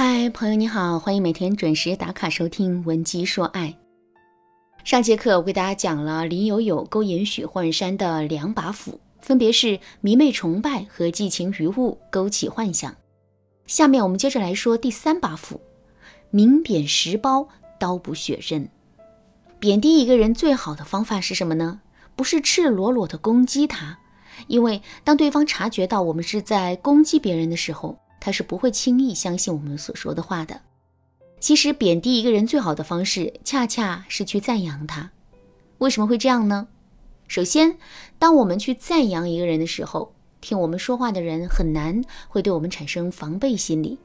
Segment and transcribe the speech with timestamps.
[0.00, 3.66] 嗨，朋友你好，欢迎每天准时打卡收听《文姬说爱》。
[4.84, 12.94] 上节课我给大家讲了林有有勾引许幻山的两把斧，分别是迷妹崇拜和寄情于物，勾起幻想。
[13.66, 15.60] 下面我们接着来说第三把斧，
[16.30, 17.48] 明贬实褒，
[17.80, 18.68] 刀不血刃。
[19.58, 21.80] 贬低一个人最好的方法是什么呢？
[22.14, 23.98] 不是赤裸裸的攻击他，
[24.46, 27.98] 因为当对方察觉到我们是在攻击别人的时候。
[28.20, 30.60] 他是不会轻易相信我们所说的话的。
[31.40, 35.12] 其实，贬低一个人最好的方式，恰恰是去赞扬他。
[35.78, 36.66] 为什么会这样呢？
[37.28, 37.78] 首先，
[38.18, 43.96] 当我们去赞扬一个人的时候，听我们说话的人很难会对我们产生防备心理。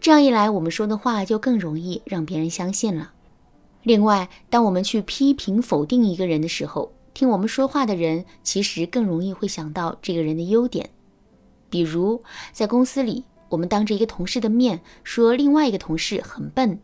[0.00, 3.12] 这样一来，我们说的话就更容易让别人相信了。
[3.82, 10.88] 另外，当我们去批评否定一个人的时候，听我们说话的人其实更容易会想到这个人的优点。
[11.68, 13.24] 比如，在公司里。
[13.48, 16.80] 我们当着一个同事的面说另外一个同事很笨，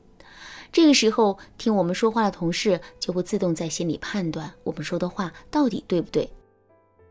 [0.71, 6.31] 这个时候听我们说话的同事就会自动在心里判断我们说的话到底对不对。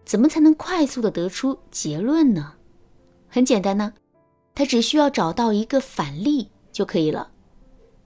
[0.04, 2.54] 怎么才能快速的得出结论呢？
[3.30, 3.94] 很简单呢，
[4.56, 7.30] 他只需要找到一个反例就可以了。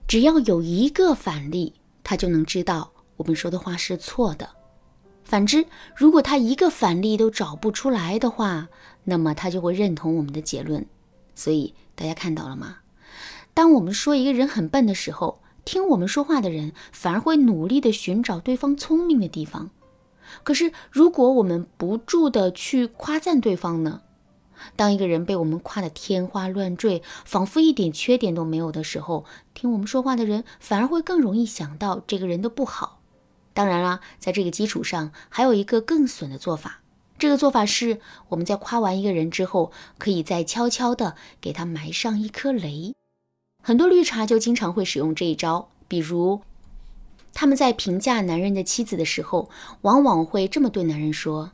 [0.07, 4.47] 只要有一个反例，他就能知道我们说的话是错的。
[5.23, 8.67] 反之，如果他一个反例都找不出来的话，
[9.03, 10.85] 那么他就会认同我们的结论。
[11.35, 12.77] 所以大家看到了吗？
[13.53, 19.69] 当我们说一个人很笨的时候，听我们说话的人反而会努力的寻找对方聪明的地方。
[20.43, 24.01] 可是如果我们不住的去夸赞对方呢？
[24.75, 33.01] 当一个人被我们夸得天花乱坠，仿佛一点缺点都没有的时候，听我们说话的人反而会更容易想到这个人的不好。
[33.53, 36.81] 当然啦，在这个基础上，还有一个更损的做法。
[37.17, 42.93] 这个做法是，我们在夸完一个人之后，可以再悄悄地给他埋上一颗雷。
[43.63, 46.41] 很多绿茶就经常会使用这一招，比如
[47.33, 49.49] 他们在评价男人的妻子的时候，
[49.81, 51.51] 往往会这么对男人说：“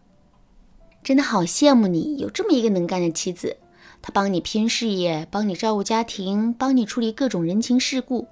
[1.04, 3.58] 真的好羡慕你有这么一个能干的妻子，
[4.02, 8.28] 她帮你拼事业，帮你照顾家庭，帮你处理各种人情世故。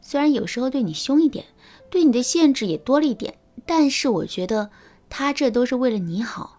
[0.00, 1.46] 虽然有时候对你凶一点，
[1.88, 4.70] 对你的限制也多了一点，但是我觉得
[5.08, 6.58] 她这都是为了你好。”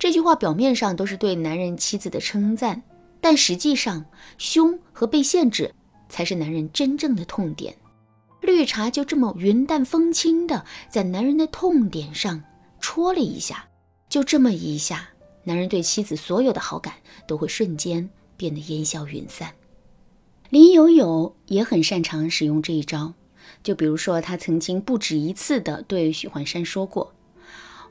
[0.00, 2.82] 这句话表面上都是对男人妻子的称赞，
[3.20, 4.06] 但实际上，
[4.38, 5.74] 凶和被限制
[6.08, 7.76] 才是男人真正的痛点。
[8.40, 12.42] 绿茶就这么云淡风轻的在男人的痛点上
[12.80, 13.68] 戳了一下，
[14.08, 15.10] 就这么一下，
[15.44, 16.94] 男人对妻子所有的好感
[17.26, 19.52] 都会瞬间变得烟消云散。
[20.48, 23.12] 林有有也很擅长使用这一招，
[23.62, 27.12] 就比如说，他曾经不止一次的对许幻山说过。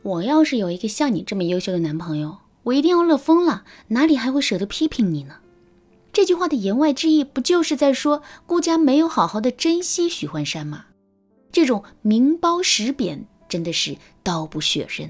[0.01, 5.35] 我要是有一个像你这么优秀的男朋友，我一定要乐疯了，哪里还会舍得批评你呢？
[6.13, 10.85] 这句话的言外之意，不就是在说顾家没有好好的珍惜许幻山吗？
[11.51, 15.09] 这种明褒实贬，真的是刀不血刃。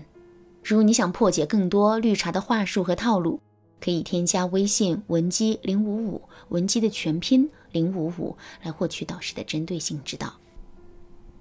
[0.64, 3.40] 如果你想破解更多绿茶的话术和套路，
[3.80, 10.39] 可以添加微信文姬零五五，文姬的全拼零五五，来获取导师的针对性指导。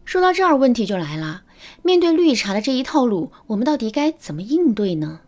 [0.09, 1.43] 说到这儿，问题就来了。
[1.83, 5.21] 面对绿茶的这一套路，我们到底该怎么应对呢？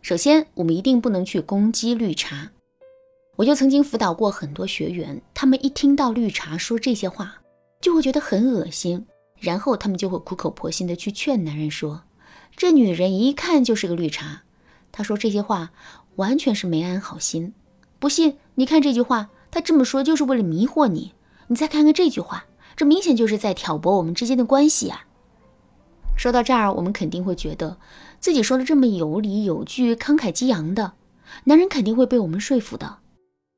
[0.00, 2.50] 首先，我们一定不能去攻击绿茶。
[3.36, 7.42] 我就曾经辅导过很多学员，他们一听到绿茶说这些话，
[7.82, 9.04] 就会觉得很恶心，
[9.38, 12.04] 然后他们就会苦口婆心的去劝男人说
[12.56, 14.44] ：“这女人一看就是个绿茶，
[14.90, 15.72] 她说这些话
[16.16, 17.52] 完全是没安好心。
[17.98, 21.12] 不信，你看这句话，她这么说就是为了迷惑你。
[21.48, 22.46] 你再看看这句话。”
[22.80, 25.04] 这明显就是在挑拨我们之间的关系啊！
[26.16, 27.76] 说到这儿，我们肯定会觉得
[28.20, 30.94] 自己说的这么有理有据、慷慨激昂的，
[31.44, 33.00] 男人肯定会被我们说服的。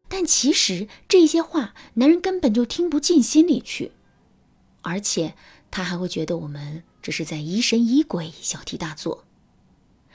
[0.08, 3.92] 但其实这些话，男人根本就听不进心里去，
[4.80, 5.34] 而且
[5.70, 9.22] 他还会觉得我们这是在疑神疑鬼、小题大做，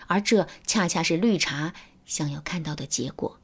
[0.07, 1.74] 而这恰恰是绿茶
[2.06, 3.39] 想要看到的结果。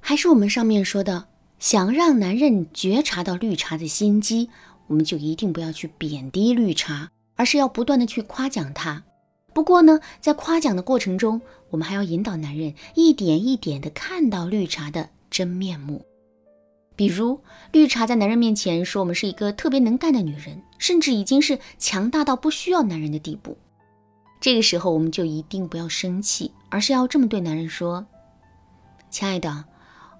[0.00, 1.28] 还是我们上面说的。
[1.58, 4.50] 想让男人觉察到绿茶的心机，
[4.86, 9.02] 我们就一定不要去贬低绿茶，而是要不断的去夸奖他。
[9.54, 16.04] 不过呢，在夸奖的过程中，我们还要引导男人一点一点的看到绿茶的真面目。
[16.94, 17.40] 比如，
[17.72, 23.56] 绿茶在男人面前说我们是一个特别能干的女人，甚至已经是强大到不需要男人的地步。
[24.40, 28.06] 这个时候，我们就一定不要生气，而是要这么对男人说
[29.08, 29.64] ：“亲爱的。”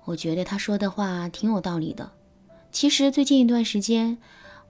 [0.07, 2.11] 我觉得他说的话挺有道理的。
[2.73, 4.17] 其实最近一段时间，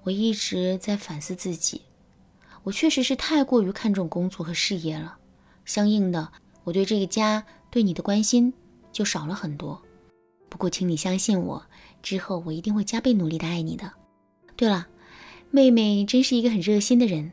[0.03, 1.83] 我一直在反思自己，
[2.63, 5.19] 我确实是太过于看重工作和事业了，
[5.65, 6.33] 相应的，
[6.65, 8.53] 我对这个家对你的关心
[8.91, 9.81] 就少了很多。
[10.49, 11.63] 不过，请你相信我，
[12.03, 13.93] 之后我一定会加倍努力的爱你的。
[14.57, 14.87] 对了，
[15.51, 17.33] 妹妹真是一个很热心的人，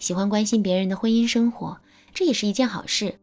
[0.00, 1.78] 喜欢关心别人的婚姻生活，
[2.12, 3.16] 这也是一件好事。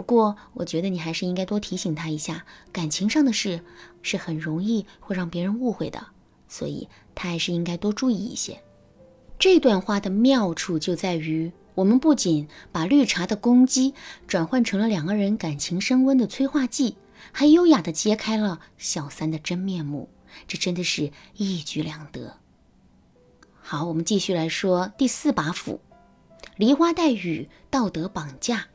[0.00, 3.62] 不过，我觉得你还是应该多提醒他一下，感情上的事
[4.00, 6.06] 是很容易会让别人误会的，
[6.48, 8.58] 所以他还是应该多注意一些。
[9.38, 11.52] 这段话的妙处就在于。
[11.74, 13.94] 我们不仅把绿茶的攻击
[14.26, 16.96] 转换成了两个人感情升温的催化剂，
[17.30, 20.08] 还优雅地揭开了小三的真面目，
[20.48, 22.36] 这真的是一举两得。
[23.60, 25.80] 好，我们继续来说第四把斧——
[26.56, 28.66] 梨花带雨，道德绑架。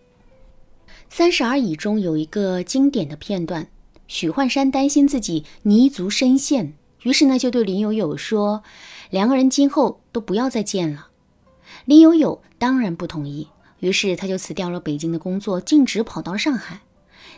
[1.09, 3.67] 三十而已中有一个经典的片段，
[4.07, 6.73] 许幻山担心自己泥足深陷，
[7.03, 8.63] 于是呢就对林有有说
[9.11, 11.07] ：“两个人今后都不要再见了。”
[11.85, 13.47] 林有有当然不同意，
[13.79, 16.81] 于是他就辞掉了北京的工作，径直跑到了上海。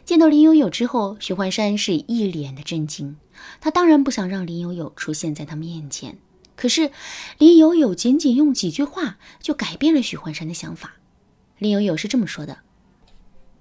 [0.04, 3.18] 见到林有有之后，许幻山是一脸的震惊。
[3.62, 6.18] 他当然不想让林有有出现在他面前，
[6.56, 6.92] 可是
[7.38, 10.96] 林有有仅仅用几句话就改变了许幻山的想法。
[11.58, 12.60] 林有有是这么说的：“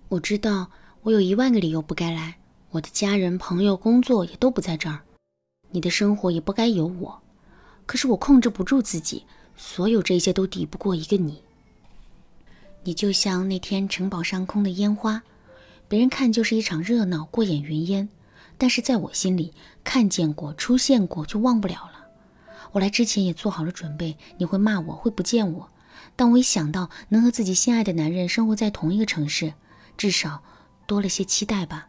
[0.09, 0.71] 我知道
[1.03, 2.37] 我有一万个理由不该来，
[2.71, 5.01] 我的家人、朋友、工作也都不在这儿，
[5.71, 7.23] 你的生活也不该有我。
[7.87, 9.25] 可是我控制不住自己。”
[9.59, 11.43] 所有这些都抵不过一个你。
[12.85, 15.23] 你就像那天城堡上空的烟花，
[15.89, 18.09] 别人看就是一场热闹，过眼云烟；
[18.59, 22.09] 但是在我心里，看见过、出现过就忘不了了。
[22.73, 25.71] 我来之前也做好了准备，你会骂我，会不见我。
[26.15, 29.55] 但我一想到能和自己心爱的男人生活在同一个城市，
[29.97, 30.43] 至少
[30.87, 31.89] 多了些期待吧。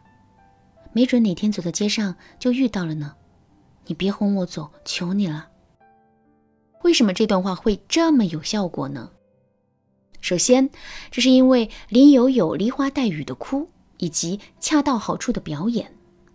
[0.92, 3.14] 没准哪天走在街上就遇到了呢。
[3.86, 5.48] 你别轰我走，求你了。
[6.82, 9.10] 为什么这段话会这么有效果呢？
[10.20, 10.68] 首先，
[11.10, 13.68] 这是因为林有有梨花带雨的哭，
[13.98, 15.92] 以及恰到好处的表演。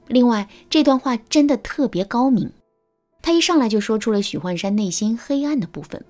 [0.07, 2.51] 另外，这段话真的特别高明，
[3.21, 6.03] 他一上来就说出了许幻山内心黑暗的部分，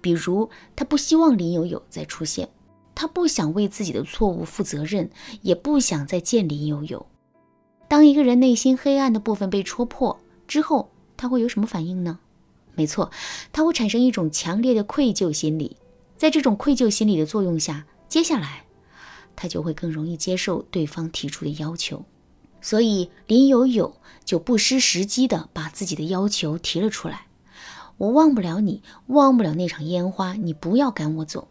[0.00, 2.48] 比如他不希望林有有再出现，
[2.94, 5.10] 他不想为自己的错误负责任，
[5.42, 7.06] 也不想再见林有有。
[7.88, 12.18] 当一个人内心黑暗的部分被戳破之后，他会有什么反应呢？
[12.74, 13.10] 没错，
[13.52, 15.76] 他会产生一种强烈的愧疚心理，
[16.16, 18.64] 在这种愧疚心理的作用下，接下来
[19.36, 22.04] 他就会更容易接受对方提出的要求，
[22.60, 23.94] 所以林有有
[24.24, 27.26] 就不失时机的把自己的要求提了出来。
[27.96, 31.46] 我忘不了你，忘不了那场烟花，你不要赶我走。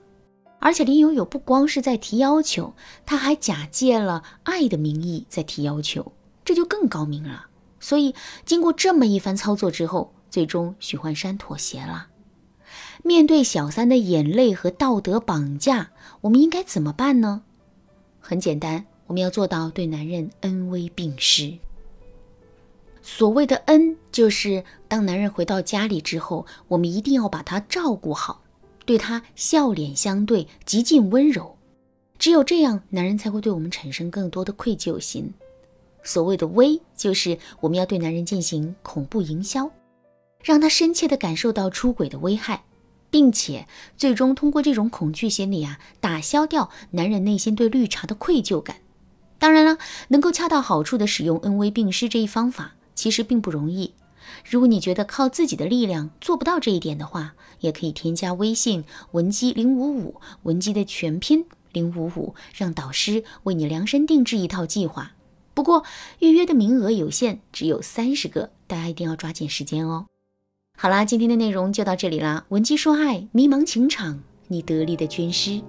[0.64, 2.74] 而且林有有不光是在提要求，
[3.06, 6.14] 他还假借了爱的名义在提要求，
[6.46, 7.48] 这就更高明了。
[7.80, 8.16] 所以
[8.46, 10.14] 经过这么一番操作之后。
[10.34, 12.08] 最终，许幻山妥协了。
[13.04, 17.44] 面对小三的眼泪和道德绑架，我们应该怎么办呢？
[18.20, 21.60] 很简单，我们要做到对男人恩威并施。
[23.04, 28.42] 所谓的恩，就是当男人回到家里之后，我们一定要把他照顾好，
[28.86, 31.58] 对他笑脸相对，极尽温柔。
[32.18, 35.34] 只有这样，男人才会对我们产生更多的愧疚心。
[36.04, 39.70] 所谓的威，就是我们要对男人进行恐怖营销。
[40.42, 42.66] 让他深切地感受到出轨的危害，
[43.10, 43.66] 并且
[43.96, 48.78] 最终通过这种恐惧心理啊，打消掉男人内心对绿茶的愧疚感。
[49.40, 49.78] 当然了，
[50.10, 53.94] 能够恰到好处地使用恩威并施这一方法，其实并不容易。
[54.44, 65.14] 如果你觉得靠自己的力量做不到这一点的话，也可以添加微信文姬零五五，文姬的全拼零五五，让导师为你量身定制一套计划。
[65.54, 65.84] 不过
[66.20, 70.08] 预约的名额有限，只有三十个，大家一定要抓紧时间哦。
[70.76, 72.46] 好啦，今天的内容就到这里啦。
[72.50, 75.62] 文姬说爱，迷茫情场，你得力的军师。